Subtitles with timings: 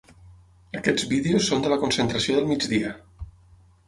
[0.79, 2.95] Aquests vídeos són de la concentració del migdia.